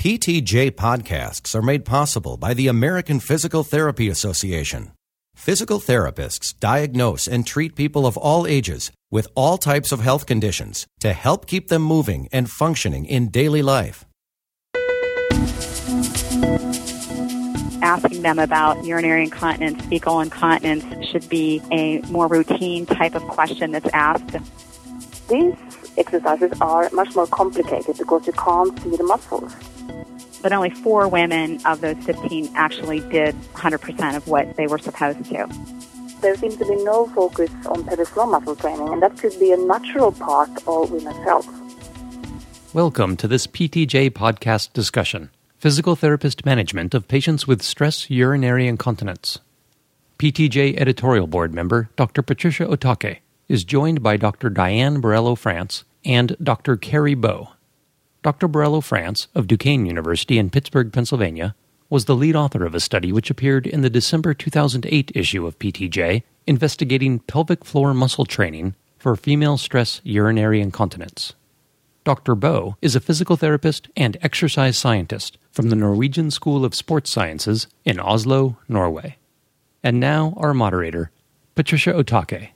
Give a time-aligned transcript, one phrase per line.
[0.00, 4.92] PTJ podcasts are made possible by the American Physical Therapy Association.
[5.34, 10.86] Physical therapists diagnose and treat people of all ages with all types of health conditions
[11.00, 14.06] to help keep them moving and functioning in daily life.
[17.82, 23.72] Asking them about urinary incontinence, fecal incontinence should be a more routine type of question
[23.72, 24.34] that's asked.
[25.28, 25.54] These
[25.98, 29.54] exercises are much more complicated because you can't see the muscles
[30.42, 35.24] but only four women of those 15 actually did 100% of what they were supposed
[35.26, 35.48] to.
[36.20, 39.52] There seems to be no focus on pelvic floor muscle training, and that could be
[39.52, 41.48] a natural part of women's health.
[42.72, 49.40] Welcome to this PTJ podcast discussion Physical Therapist Management of Patients with Stress Urinary Incontinence.
[50.18, 52.22] PTJ editorial board member Dr.
[52.22, 54.50] Patricia Ohtake is joined by Dr.
[54.50, 56.76] Diane Borello France and Dr.
[56.76, 57.48] Kari Bø.
[58.22, 58.48] Dr.
[58.48, 61.54] Borello France of Duquesne University in Pittsburgh, Pennsylvania,
[61.88, 65.58] was the lead author of a study which appeared in the December 2008 issue of
[65.58, 71.32] PTJ investigating pelvic floor muscle training for female stress urinary incontinence.
[72.04, 72.36] Dr.
[72.36, 77.66] Bø is a physical therapist and exercise scientist from the Norwegian School of Sports Sciences
[77.84, 79.16] in Oslo, Norway.
[79.82, 81.10] And now, our moderator,
[81.54, 82.50] Patricia Ohtake.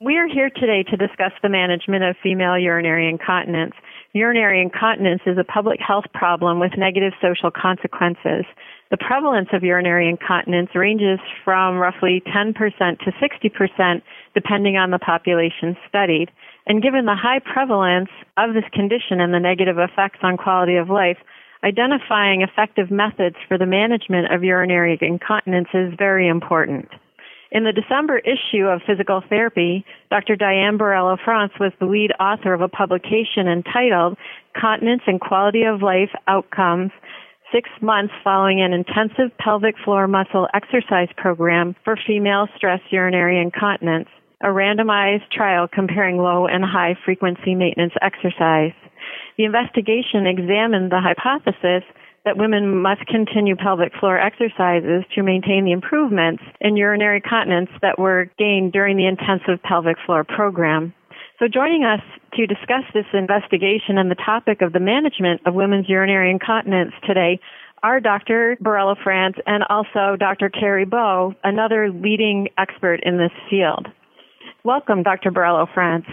[0.00, 3.74] We are here today to discuss the management of female urinary incontinence
[4.16, 8.44] urinary incontinence is a public health problem with negative social consequences.
[8.90, 14.02] The prevalence of urinary incontinence ranges from roughly 10% to 60%
[14.34, 16.30] depending on the population studied.
[16.66, 20.88] And given the high prevalence of this condition and the negative effects on quality of
[20.88, 21.18] life,
[21.62, 26.88] identifying effective methods for the management of urinary incontinence is very important.
[27.52, 30.34] In the December issue of Physical Therapy, Dr.
[30.34, 34.16] Diane Borello France was the lead author of a publication entitled
[34.60, 36.90] Continence and Quality of Life Outcomes
[37.52, 44.08] Six Months Following an Intensive Pelvic Floor Muscle Exercise Program for Female Stress Urinary Incontinence,
[44.42, 48.72] a randomized trial comparing low and high frequency maintenance exercise.
[49.38, 51.84] The investigation examined the hypothesis
[52.26, 57.98] that women must continue pelvic floor exercises to maintain the improvements in urinary continence that
[57.98, 60.92] were gained during the intensive pelvic floor program.
[61.38, 62.00] So joining us
[62.34, 67.38] to discuss this investigation and the topic of the management of women's urinary incontinence today
[67.82, 68.56] are Dr.
[68.60, 70.50] Borello France and also Dr.
[70.50, 73.86] Kari Bø, another leading expert in this field.
[74.64, 75.30] Welcome, Dr.
[75.30, 76.06] Borello France.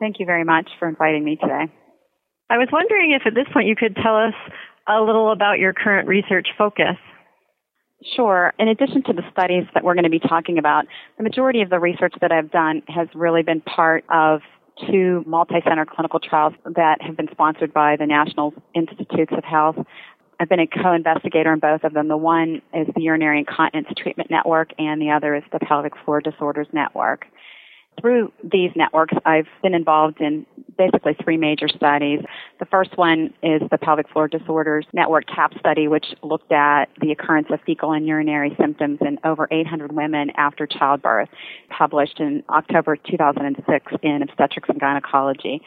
[0.00, 1.70] Thank you very much for inviting me today.
[2.48, 4.34] I was wondering if at this point you could tell us
[4.88, 6.96] a little about your current research focus.
[8.16, 8.52] Sure.
[8.58, 10.86] In addition to the studies that we're going to be talking about,
[11.18, 14.40] the majority of the research that I've done has really been part of
[14.90, 19.76] two multi-center clinical trials that have been sponsored by the National Institutes of Health.
[20.40, 22.08] I've been a co-investigator in both of them.
[22.08, 26.20] The one is the Urinary Incontinence Treatment Network and the other is the Pelvic Floor
[26.20, 27.26] Disorders Network.
[28.00, 30.44] Through these networks, I've been involved in
[30.76, 32.20] basically three major studies.
[32.58, 37.12] The first one is the Pelvic Floor Disorders Network CAP study, which looked at the
[37.12, 41.28] occurrence of fecal and urinary symptoms in over 800 women after childbirth,
[41.68, 45.62] published in October 2006 in Obstetrics and Gynecology.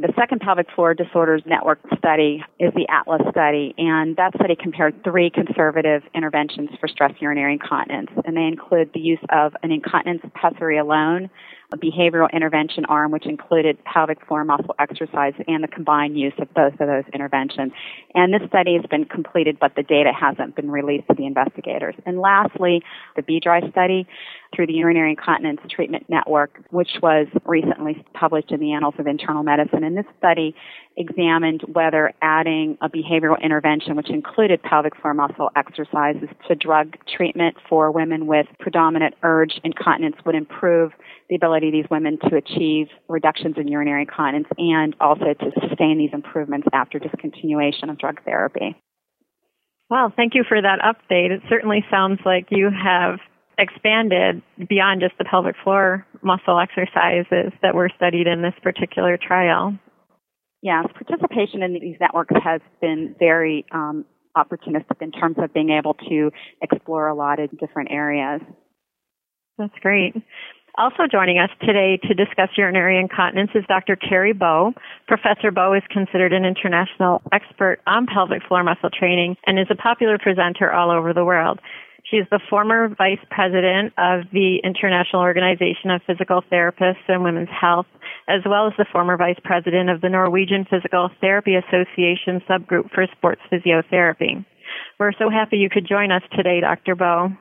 [0.00, 5.04] The second pelvic floor disorders network study is the ATLAS study, and that study compared
[5.04, 10.22] three conservative interventions for stress urinary incontinence, and they include the use of an incontinence
[10.32, 11.28] pessary alone,
[11.76, 16.72] behavioral intervention arm, which included pelvic floor muscle exercise and the combined use of both
[16.74, 17.72] of those interventions.
[18.14, 21.94] And this study has been completed, but the data hasn't been released to the investigators.
[22.06, 22.82] And lastly,
[23.16, 24.06] the BE-DRI study
[24.54, 29.42] through the Urinary Incontinence Treatment Network, which was recently published in the Annals of Internal
[29.42, 29.84] Medicine.
[29.84, 30.54] And this study
[30.96, 37.56] examined whether adding a behavioral intervention, which included pelvic floor muscle exercises, to drug treatment
[37.68, 40.92] for women with predominant urge incontinence would improve
[41.28, 45.98] the ability of these women to achieve reductions in urinary incontinence and also to sustain
[45.98, 48.76] these improvements after discontinuation of drug therapy.
[49.88, 51.30] Well, thank you for that update.
[51.30, 53.18] It certainly sounds like you have
[53.58, 59.76] expanded beyond just the pelvic floor muscle exercises that were studied in this particular trial.
[60.62, 64.04] Yes, participation in these networks has been very um,
[64.36, 66.30] opportunistic in terms of being able to
[66.62, 68.40] explore a lot of different areas.
[69.58, 70.14] That's great.
[70.76, 73.96] Also joining us today to discuss urinary incontinence is Dr.
[73.96, 74.72] Kari Bø.
[75.08, 79.74] Professor Bø is considered an international expert on pelvic floor muscle training and is a
[79.74, 81.60] popular presenter all over the world.
[82.04, 87.50] She is the former vice president of the International Organization of Physical Therapists and Women's
[87.50, 87.86] Health,
[88.28, 93.06] as well as the former vice president of the Norwegian Physical Therapy Association subgroup for
[93.16, 94.44] sports physiotherapy.
[94.98, 96.96] We're so happy you could join us today, Dr.
[96.96, 97.36] Bø.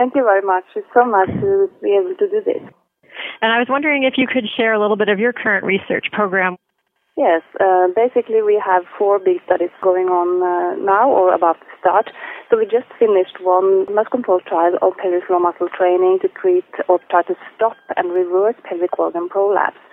[0.00, 0.64] Thank you very much.
[0.74, 2.64] It's so much to be able to do this.
[3.44, 6.06] And I was wondering if you could share a little bit of your current research
[6.10, 6.56] program.
[7.18, 11.68] Yes, uh, basically we have four big studies going on uh, now or about to
[11.78, 12.08] start.
[12.48, 16.64] So we just finished one mass control trial of pelvic floor muscle training to treat
[16.88, 19.84] or try to stop and reverse pelvic organ prolapse.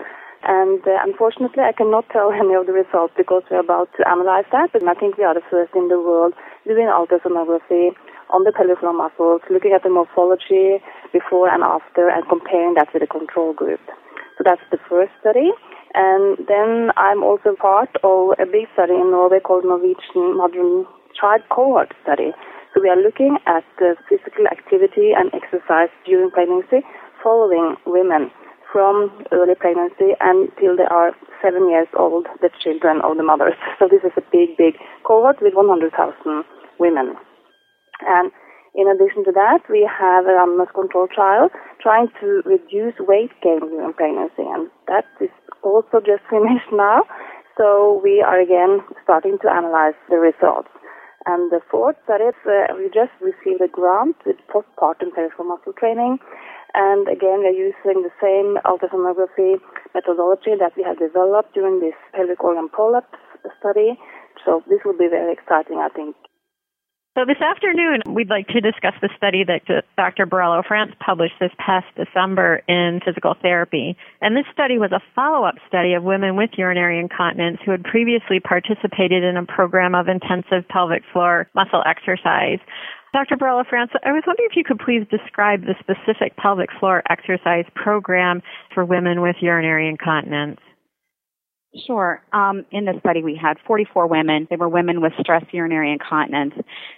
[0.48, 4.48] And uh, unfortunately, I cannot tell any of the results because we're about to analyze
[4.56, 4.72] that.
[4.72, 6.32] But I think we are the first in the world
[6.64, 7.92] doing ultrasonography
[8.30, 10.84] on the floor muscles, looking at the morphology
[11.14, 13.80] before and after, and comparing that with the control group.
[14.38, 15.52] So that's the first study.
[15.94, 20.86] And then I'm also part of a big study in Norway called Norwegian Mother and
[21.20, 22.32] Child Cohort Study.
[22.74, 26.86] So we are looking at the physical activity and exercise during pregnancy
[27.24, 28.30] following women
[28.72, 33.56] from early pregnancy until they are seven years old, the children of the mothers.
[33.80, 36.44] So this is a big, big cohort with 100,000
[36.78, 37.16] women.
[38.06, 38.32] And
[38.76, 41.50] in addition to that, we have a randomized control trial
[41.82, 45.34] trying to reduce weight gain during pregnancy, and that is
[45.64, 47.04] also just finished now.
[47.58, 50.70] So we are again starting to analyze the results.
[51.26, 55.74] And the fourth study, uh, we just received a grant with postpartum pelvic floor muscle
[55.74, 56.20] training.
[56.74, 59.58] And again, we're using the same ultrasonography
[59.96, 63.18] methodology that we have developed during this pelvic organ prolapse
[63.60, 63.98] study.
[64.46, 66.16] So this will be very exciting, I think,
[67.18, 69.66] so this afternoon, we'd like to discuss the study that
[69.98, 70.28] Dr.
[70.28, 73.98] Borello France published this past December in Physical Therapy.
[74.22, 78.40] And this study was a follow-up study of women with urinary incontinence who had previously
[78.40, 82.60] participated in a program of intensive pelvic floor muscle exercise.
[83.14, 83.36] Dr.
[83.36, 87.66] Borello France, I was wondering if you could please describe the specific pelvic floor exercise
[87.74, 88.44] program
[88.76, 90.60] for women with urinary incontinence.
[91.86, 92.24] Sure.
[92.32, 94.48] Um, in the study, we had 44 women.
[94.50, 96.54] They were women with stress urinary incontinence.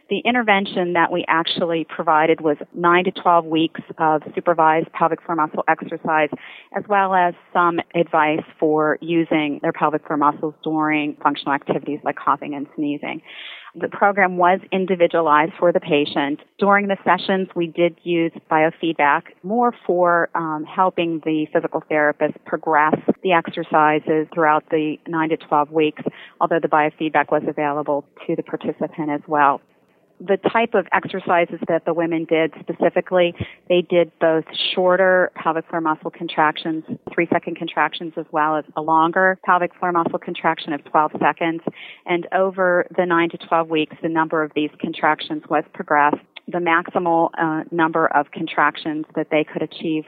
[0.10, 5.36] The intervention that we actually provided was 9 to 12 weeks of supervised pelvic floor
[5.36, 6.30] muscle exercise,
[6.78, 12.16] as well as some advice for using their pelvic floor muscles during functional activities like
[12.16, 13.22] coughing and sneezing.
[13.76, 16.40] The program was individualized for the patient.
[16.58, 22.96] During the sessions, we did use biofeedback more for um, helping the physical therapist progress
[23.24, 26.02] the exercises throughout the 9 to 12 weeks,
[26.42, 29.62] although the biofeedback was available to the participant as well
[30.20, 33.34] the type of exercises that the women did specifically,
[33.70, 34.44] they did both
[34.74, 36.84] shorter pelvic floor muscle contractions,
[37.14, 41.62] three second contractions, as well as a longer pelvic floor muscle contraction of 12 seconds.
[42.06, 46.18] And over the 9 to 12 weeks, the number of these contractions was progressed.
[46.48, 50.04] The maximal uh, number of contractions that they could achieve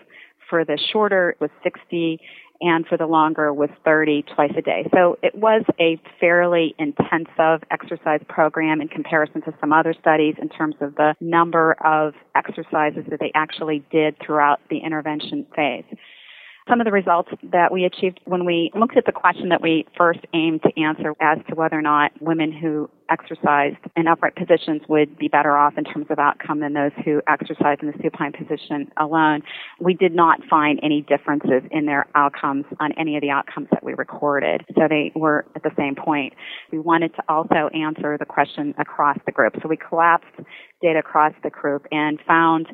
[0.50, 2.20] for the shorter was 60
[2.62, 4.88] and for the longer was 30 twice a day.
[4.94, 10.50] So it was a fairly intensive exercise program in comparison to some other studies in
[10.50, 15.86] terms of the number of exercises that they actually did throughout the intervention phase
[16.70, 19.86] some of the results that we achieved when we looked at the question that we
[19.98, 24.82] first aimed to answer as to whether or not women who exercised in upright positions
[24.88, 28.32] would be better off in terms of outcome than those who exercised in the supine
[28.32, 29.42] position alone.
[29.80, 33.84] We did not find any differences in their outcomes on any of the outcomes that
[33.84, 34.64] we recorded.
[34.76, 36.34] So they were at the same point.
[36.72, 39.56] We wanted to also answer the question across the group.
[39.62, 40.40] So we collapsed
[40.82, 42.68] data across the group and found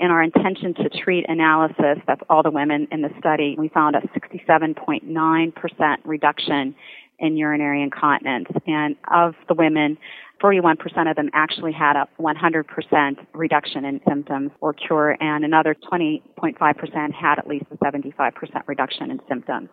[0.00, 3.96] in our intention to treat analysis, that's all the women in the study, we found
[3.96, 6.74] a 67.9% reduction
[7.20, 8.48] in urinary incontinence.
[8.66, 9.98] And of the women,
[10.42, 17.12] 41% of them actually had a 100% reduction in symptoms or cure, and another 20.5%
[17.12, 18.32] had at least a 75%
[18.66, 19.68] reduction in symptoms.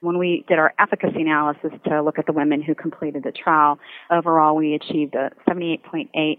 [0.00, 3.78] When we did our efficacy analysis to look at the women who completed the trial,
[4.10, 6.38] overall we achieved a 78.8%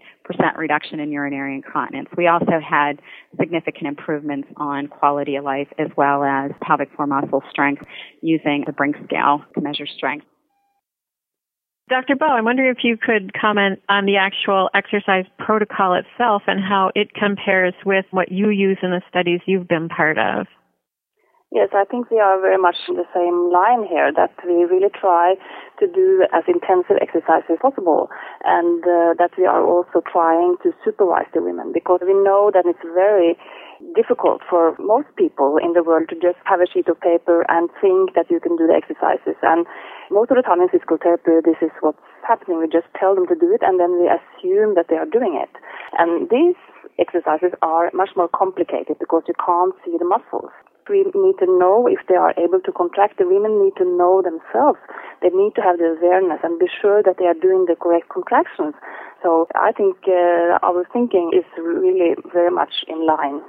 [0.58, 2.10] reduction in urinary incontinence.
[2.18, 3.00] We also had
[3.40, 7.84] significant improvements on quality of life as well as pelvic floor muscle strength
[8.22, 10.26] using the Brink scale to measure strength.
[11.89, 12.17] Dr.
[12.17, 16.91] Bø, I'm wondering if you could comment on the actual exercise protocol itself and how
[16.96, 20.48] it compares with what you use in the studies you've been part of.
[21.48, 24.92] Yes, I think we are very much in the same line here that we really
[24.92, 25.36] try
[25.80, 28.12] to do as intensive exercise as possible
[28.44, 32.68] and uh, that we are also trying to supervise the women because we know that
[32.68, 33.39] it's very
[33.96, 37.72] difficult for most people in the world to just have a sheet of paper and
[37.80, 39.63] think that you can do the exercises and
[40.12, 42.60] most of the time in physical therapy this is what's happening.
[42.60, 45.39] We just tell them to do it and then we assume that they are doing
[45.39, 45.50] it.
[45.96, 46.60] And these
[47.00, 50.51] exercises are much more complicated because you can't see the muscles.
[50.89, 53.17] We need to know if they are able to contract.
[53.17, 54.79] The women need to know themselves.
[55.22, 58.10] They need to have the awareness and be sure that they are doing the correct
[58.10, 58.75] contractions.
[59.24, 63.41] So I think uh, our thinking is really very much in line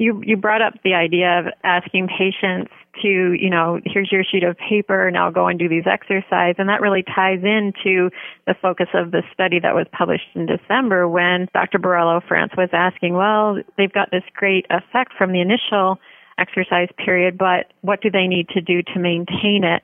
[0.00, 2.72] you you brought up the idea of asking patients
[3.02, 6.68] to you know here's your sheet of paper now go and do these exercises and
[6.68, 8.10] that really ties into
[8.46, 11.78] the focus of the study that was published in December when Dr.
[11.78, 15.98] Borello France was asking well they've got this great effect from the initial
[16.40, 19.82] exercise period but what do they need to do to maintain it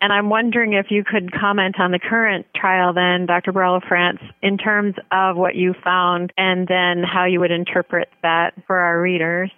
[0.00, 3.52] and I'm wondering if you could comment on the current trial then, Dr.
[3.52, 8.52] Borello France, in terms of what you found and then how you would interpret that
[8.66, 9.50] for our readers.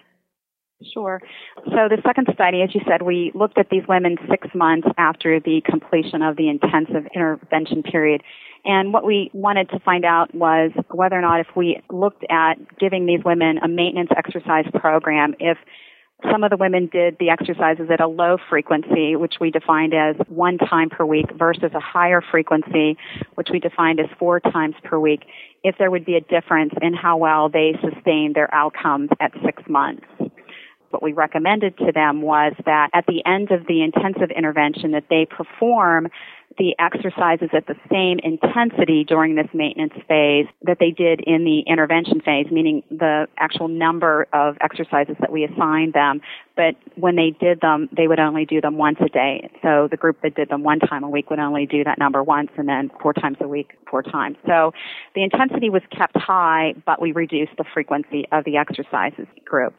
[0.94, 1.20] Sure.
[1.64, 5.40] So the second study, as you said, we looked at these women six months after
[5.40, 8.22] the completion of the intensive intervention period.
[8.64, 12.54] And what we wanted to find out was whether or not if we looked at
[12.78, 15.58] giving these women a maintenance exercise program, if
[16.30, 20.16] some of the women did the exercises at a low frequency, which we defined as
[20.28, 22.96] one time per week, versus a higher frequency,
[23.36, 25.22] which we defined as four times per week,
[25.62, 29.62] if there would be a difference in how well they sustained their outcomes at six
[29.68, 30.04] months.
[30.90, 35.04] What we recommended to them was that at the end of the intensive intervention that
[35.10, 36.08] they perform
[36.56, 41.60] the exercises at the same intensity during this maintenance phase that they did in the
[41.70, 46.20] intervention phase, meaning the actual number of exercises that we assigned them.
[46.56, 49.50] But when they did them, they would only do them once a day.
[49.62, 52.22] So the group that did them one time a week would only do that number
[52.22, 54.36] once and then four times a week, four times.
[54.46, 54.72] So
[55.14, 59.74] the intensity was kept high, but we reduced the frequency of the exercises group.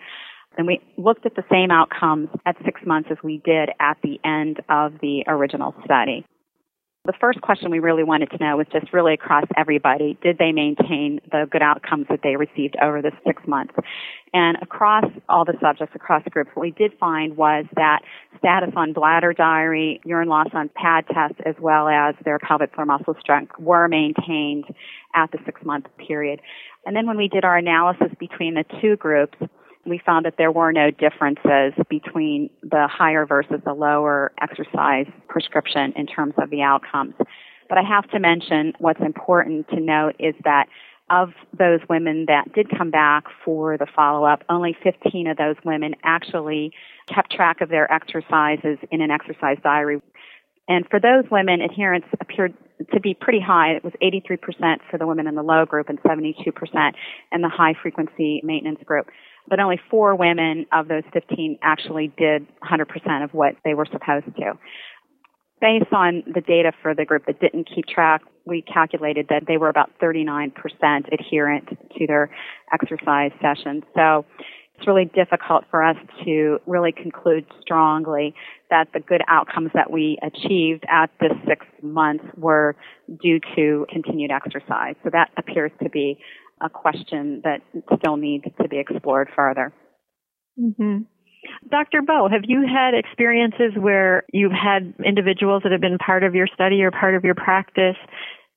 [0.57, 4.19] And we looked at the same outcomes at six months as we did at the
[4.23, 6.25] end of the original study.
[7.05, 10.51] The first question we really wanted to know was just really across everybody, did they
[10.51, 13.73] maintain the good outcomes that they received over the six months?
[14.33, 18.01] And across all the subjects, across the groups, what we did find was that
[18.37, 22.85] status on bladder diary, urine loss on pad tests, as well as their pelvic floor
[22.85, 24.65] muscle strength were maintained
[25.15, 26.41] at the six month period.
[26.85, 29.37] And then when we did our analysis between the two groups,
[29.89, 35.93] we found that there were no differences between the higher versus the lower exercise prescription
[35.95, 37.15] in terms of the outcomes.
[37.67, 40.67] But I have to mention what's important to note is that
[41.09, 45.55] of those women that did come back for the follow up, only 15 of those
[45.65, 46.71] women actually
[47.07, 50.01] kept track of their exercises in an exercise diary.
[50.67, 52.53] And for those women, adherence appeared
[52.93, 53.71] to be pretty high.
[53.71, 56.93] It was 83% for the women in the low group and 72%
[57.31, 59.07] in the high frequency maintenance group
[59.49, 64.25] but only four women of those 15 actually did 100% of what they were supposed
[64.37, 64.53] to.
[65.61, 69.57] Based on the data for the group that didn't keep track, we calculated that they
[69.57, 70.53] were about 39%
[71.11, 72.29] adherent to their
[72.71, 73.83] exercise sessions.
[73.93, 74.25] So
[74.79, 78.33] it's really difficult for us to really conclude strongly
[78.69, 82.77] that the good outcomes that we achieved at this six months were
[83.21, 84.95] due to continued exercise.
[85.03, 86.17] So that appears to be
[86.61, 87.61] a question that
[87.97, 89.73] still needs to be explored further.
[90.59, 90.99] Mm-hmm.
[91.69, 92.01] Dr.
[92.01, 96.47] Bø, have you had experiences where you've had individuals that have been part of your
[96.47, 97.95] study or part of your practice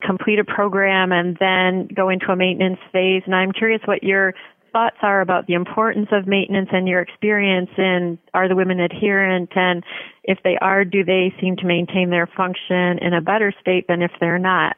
[0.04, 3.22] complete a program and then go into a maintenance phase?
[3.24, 4.34] And I'm curious what your
[4.72, 9.50] thoughts are about the importance of maintenance and your experience in are the women adherent
[9.54, 9.84] and
[10.24, 14.02] if they are, do they seem to maintain their function in a better state than
[14.02, 14.76] if they're not?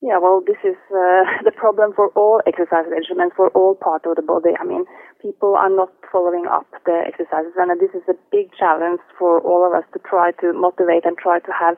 [0.00, 4.14] Yeah, well, this is uh, the problem for all exercise regimens, for all parts of
[4.14, 4.54] the body.
[4.54, 4.84] I mean,
[5.20, 9.66] people are not following up the exercises, and this is a big challenge for all
[9.66, 11.74] of us to try to motivate and try to have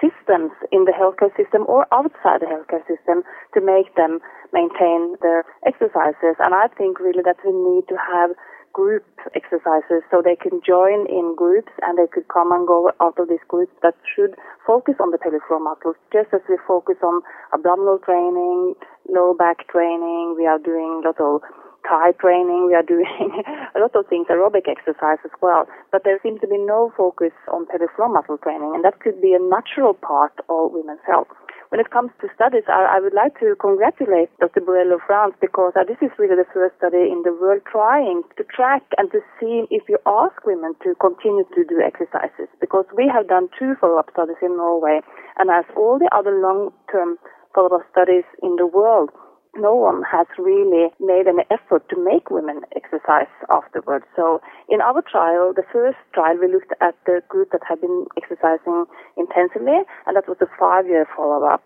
[0.00, 3.22] systems in the healthcare system or outside the healthcare system
[3.54, 4.20] to make them
[4.52, 6.36] maintain their exercises.
[6.44, 8.36] And I think really that we need to have
[8.72, 13.18] group exercises so they can join in groups and they could come and go out
[13.18, 14.34] of these groups that should
[14.66, 17.22] focus on the pelvic floor muscles just as we focus on
[17.54, 18.74] abdominal training,
[19.08, 21.42] low back training, we are doing a lot of
[21.88, 23.42] thigh training, we are doing
[23.76, 25.66] a lot of things, aerobic exercise as well.
[25.90, 29.20] But there seems to be no focus on pelvic floor muscle training and that could
[29.20, 31.28] be a natural part of women's health.
[31.72, 34.60] When it comes to studies, I, I would like to congratulate Dr.
[34.60, 38.44] Borello France because uh, this is really the first study in the world trying to
[38.44, 42.52] track and to see if you ask women to continue to do exercises.
[42.60, 45.00] Because we have done two follow-up studies in Norway,
[45.40, 47.16] and as all the other long-term
[47.56, 49.08] follow-up studies in the world,
[49.54, 54.04] no one has really made an effort to make women exercise afterwards.
[54.16, 58.06] So in our trial, the first trial, we looked at the group that had been
[58.16, 61.62] exercising intensively, and that was a five-year follow-up.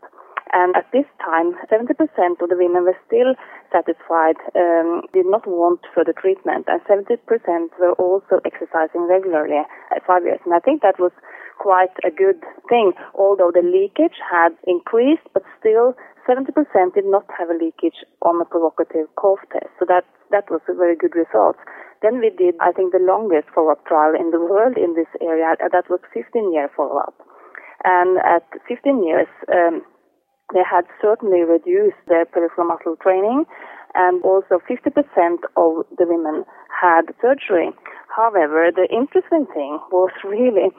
[0.52, 1.98] And at this time, 70%
[2.40, 3.34] of the women were still
[3.70, 7.18] satisfied, um, did not want further treatment, and 70%
[7.78, 9.58] were also exercising regularly
[9.94, 10.38] at five years.
[10.44, 11.10] And I think that was
[11.58, 12.38] quite a good
[12.68, 15.94] thing, although the leakage had increased, but still
[16.28, 16.50] 70%
[16.94, 19.70] did not have a leakage on a provocative cough test.
[19.78, 21.56] So that, that was a very good result.
[22.02, 25.54] Then we did, I think, the longest follow-up trial in the world in this area.
[25.58, 27.14] That was 15-year follow-up.
[27.84, 29.82] And at 15 years, um,
[30.52, 33.46] they had certainly reduced their pelvic floor muscle training,
[33.94, 34.92] and also 50%
[35.56, 37.70] of the women had surgery.
[38.14, 40.70] However, the interesting thing was really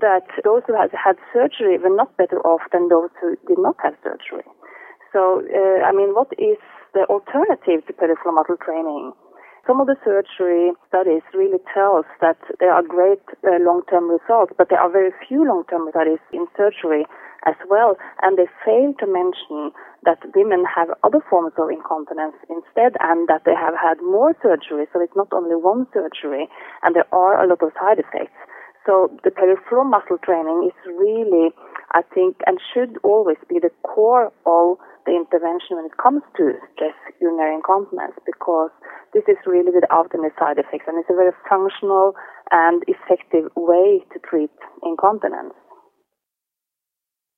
[0.00, 3.76] that those who had had surgery were not better off than those who did not
[3.82, 4.44] have surgery.
[5.12, 6.56] So, uh, I mean, what is
[6.96, 9.12] the alternative to muscle training?
[9.66, 14.52] Some of the surgery studies really tell us that there are great uh, long-term results,
[14.58, 17.06] but there are very few long-term studies in surgery
[17.46, 19.70] as well, and they fail to mention
[20.02, 24.86] that women have other forms of incontinence instead and that they have had more surgery,
[24.92, 26.48] so it's not only one surgery,
[26.82, 28.34] and there are a lot of side effects.
[28.86, 31.54] So the pelvic floor muscle training is really,
[31.92, 36.54] I think, and should always be the core of the intervention when it comes to
[36.74, 38.70] stress urinary incontinence because
[39.14, 42.14] this is really without any side effects and it's a very functional
[42.50, 45.54] and effective way to treat incontinence.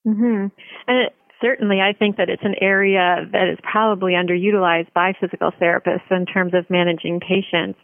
[0.06, 0.52] Mm-hmm.
[0.86, 5.50] And it, certainly, I think that it's an area that is probably underutilized by physical
[5.60, 7.78] therapists in terms of managing patients.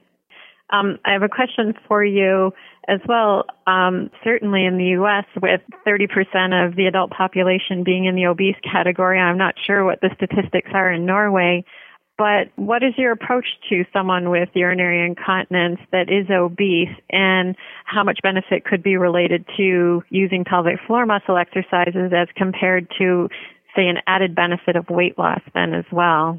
[0.73, 2.53] Um, I have a question for you
[2.89, 3.45] as well.
[3.67, 8.57] Um, certainly in the U.S., with 30% of the adult population being in the obese
[8.71, 11.65] category, I'm not sure what the statistics are in Norway.
[12.21, 18.05] But what is your approach to someone with urinary incontinence that is obese and how
[18.05, 23.31] much benefit could be related to using pelvic floor muscle exercises as compared to,
[23.75, 26.39] say, an added benefit of weight loss then as well?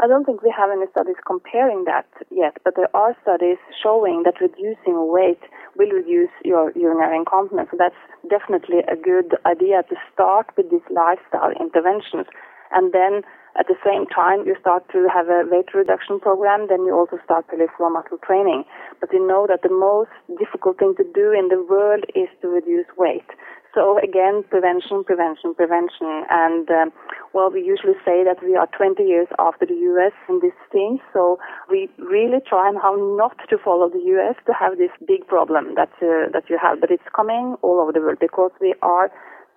[0.00, 4.24] I don't think we have any studies comparing that yet, but there are studies showing
[4.24, 5.40] that reducing weight
[5.76, 7.68] will reduce your urinary incontinence.
[7.70, 12.26] So that's definitely a good idea to start with these lifestyle interventions.
[12.72, 13.22] And then
[13.58, 17.20] at the same time you start to have a weight reduction program, then you also
[17.22, 18.64] start pelvic floor muscle training.
[18.98, 22.48] But you know that the most difficult thing to do in the world is to
[22.48, 23.28] reduce weight.
[23.74, 26.24] So again, prevention, prevention, prevention.
[26.28, 26.92] And um,
[27.32, 31.00] well, we usually say that we are 20 years after the US in this thing.
[31.12, 31.38] So
[31.70, 35.74] we really try and how not to follow the US to have this big problem
[35.76, 36.80] that uh, that you have.
[36.80, 39.10] But it's coming all over the world because we are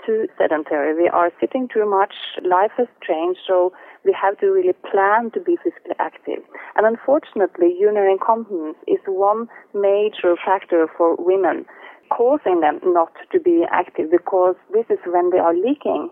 [0.05, 0.93] too sedentary.
[0.95, 2.13] We are sitting too much.
[2.43, 3.73] Life has changed, so
[4.03, 6.43] we have to really plan to be physically active.
[6.75, 11.65] And unfortunately, urinary incontinence is one major factor for women
[12.09, 16.09] causing them not to be active because this is when they are leaking.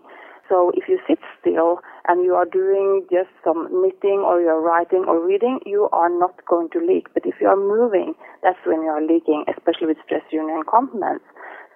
[0.48, 5.04] So if you sit still and you are doing just some knitting or you're writing
[5.08, 7.08] or reading, you are not going to leak.
[7.14, 11.24] But if you are moving, that's when you are leaking, especially with stress urinary incontinence.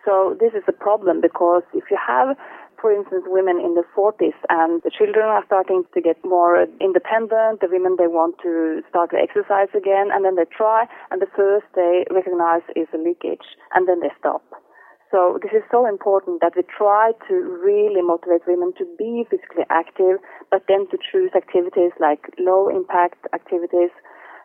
[0.04, 2.36] So this is a problem because if you have
[2.80, 7.60] for instance, women in the 40s and the children are starting to get more independent.
[7.60, 11.30] The women, they want to start to exercise again and then they try and the
[11.34, 14.42] first they recognize is a leakage and then they stop.
[15.10, 19.64] So this is so important that we try to really motivate women to be physically
[19.70, 23.90] active, but then to choose activities like low impact activities,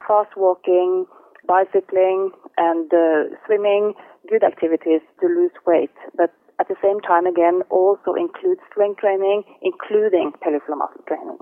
[0.08, 1.06] fast walking,
[1.46, 3.93] bicycling and uh, swimming,
[4.30, 5.91] good activities to lose weight.
[6.15, 11.38] But at the same time, again, also includes strength training, including pelvic floor muscle training.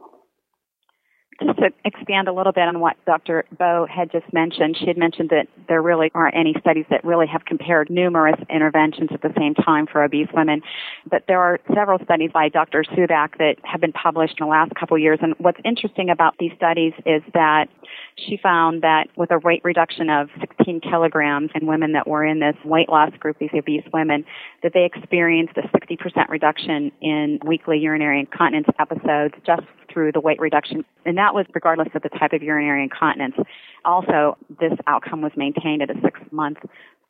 [1.43, 3.45] Just to expand a little bit on what Dr.
[3.60, 7.26] Bø had just mentioned, she had mentioned that there really aren't any studies that really
[7.26, 10.62] have compared numerous interventions at the same time for obese women.
[11.10, 12.84] But there are several studies by Dr.
[12.84, 15.17] Subak that have been published in the last couple of years.
[15.21, 17.67] And what's interesting about these studies is that
[18.15, 22.39] she found that with a weight reduction of 16 kilograms in women that were in
[22.39, 24.26] this weight loss group, these obese women,
[24.63, 30.39] that they experienced a 60% reduction in weekly urinary incontinence episodes just through the weight
[30.39, 30.86] reduction.
[31.06, 33.36] And that was regardless of the type of urinary incontinence.
[33.84, 36.58] Also, this outcome was maintained at a six month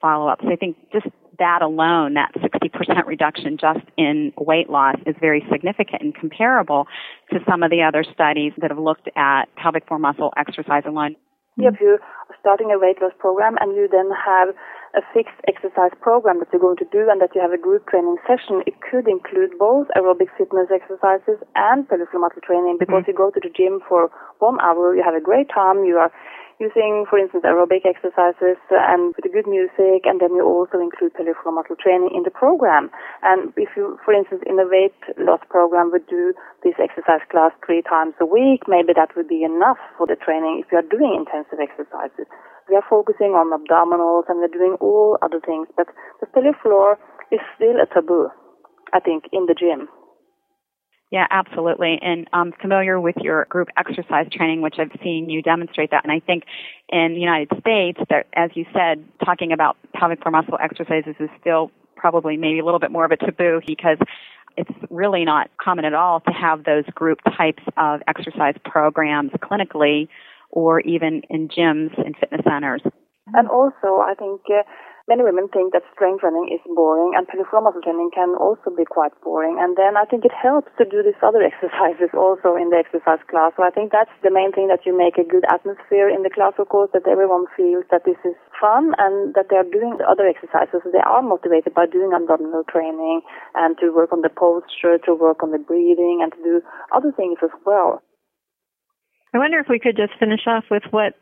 [0.02, 0.40] follow up.
[0.42, 1.08] So I think just
[1.40, 6.88] that alone, that 60% reduction just in weight loss is very significant and comparable
[7.32, 11.16] to some of the other studies that have looked at pelvic floor muscle exercise alone.
[11.58, 12.00] Yeah, if you're
[12.40, 14.56] starting a weight loss program and you then have
[14.96, 17.88] a fixed exercise program that you're going to do and that you have a group
[17.88, 23.04] training session, it could include both aerobic fitness exercises and pelvic floor muscle training because
[23.04, 23.12] mm-hmm.
[23.12, 26.12] you go to the gym for one hour, you have a great time, you are
[26.62, 31.34] using, for instance, aerobic exercises and with good music, and then you also include pelvic
[31.42, 32.94] floor muscle training in the program.
[33.26, 37.50] And if you, for instance, in a weight loss program would do this exercise class
[37.66, 40.86] three times a week, maybe that would be enough for the training if you are
[40.86, 42.30] doing intensive exercises.
[42.70, 45.90] We are focusing on abdominals and we're doing all other things, but
[46.22, 47.02] the pelvic floor
[47.34, 48.30] is still a taboo,
[48.94, 49.90] I think, in the gym.
[51.12, 52.00] Yeah, absolutely.
[52.02, 56.06] And I'm familiar with your group exercise training, which I've seen you demonstrate that.
[56.06, 56.46] And I think
[56.88, 61.30] in the United States, that, as you said, talking about pelvic floor muscle exercises is
[61.42, 63.98] still probably maybe a little bit more of a taboo because
[64.56, 70.08] it's really not common at all to have those group types of exercise programs clinically
[70.50, 72.82] or even in gyms and fitness centers.
[73.34, 74.64] And also, I think uh,
[75.12, 78.72] many women think that strength training is boring and pelvic floor muscle training can also
[78.72, 79.60] be quite boring.
[79.60, 83.20] And then I think it helps to do these other exercises also in the exercise
[83.28, 83.52] class.
[83.60, 86.32] So I think that's the main thing that you make a good atmosphere in the
[86.32, 90.00] class, of course, that everyone feels that this is fun and that they are doing
[90.00, 90.80] the other exercises.
[90.88, 93.28] They are motivated by doing abdominal training
[93.60, 96.56] and to work on the posture, to work on the breathing and to do
[96.96, 98.00] other things as well.
[99.36, 101.20] I wonder if we could just finish off with what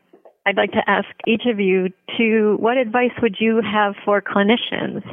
[0.50, 5.04] I'd like to ask each of you to what advice would you have for clinicians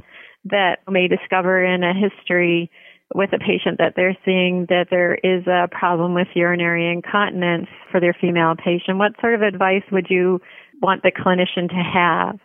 [0.46, 2.70] that may discover in a history
[3.14, 8.00] with a patient that they're seeing that there is a problem with urinary incontinence for
[8.00, 8.96] their female patient?
[8.96, 10.40] What sort of advice would you
[10.80, 12.38] want the clinician to have?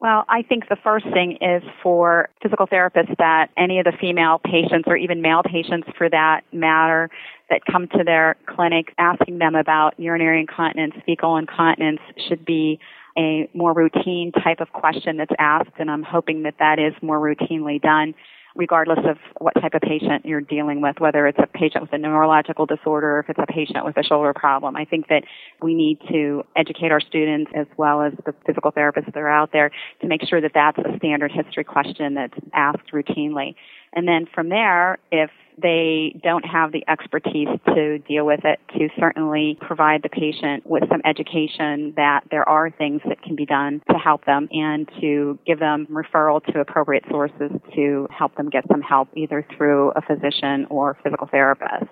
[0.00, 4.40] Well, I think the first thing is for physical therapists that any of the female
[4.44, 7.10] patients or even male patients for that matter
[7.50, 12.78] that come to their clinic asking them about urinary incontinence, fecal incontinence should be
[13.16, 17.20] a more routine type of question that's asked and I'm hoping that that is more
[17.20, 18.14] routinely done
[18.56, 21.98] regardless of what type of patient you're dealing with, whether it's a patient with a
[21.98, 24.76] neurological disorder or if it's a patient with a shoulder problem.
[24.76, 25.24] I think that
[25.60, 29.50] we need to educate our students as well as the physical therapists that are out
[29.52, 33.56] there to make sure that that's a standard history question that's asked routinely.
[33.92, 35.30] And then from there, if
[35.60, 40.82] they don't have the expertise to deal with it, to certainly provide the patient with
[40.90, 45.38] some education that there are things that can be done to help them and to
[45.46, 50.02] give them referral to appropriate sources to help them get some help either through a
[50.02, 51.86] physician or physical therapist.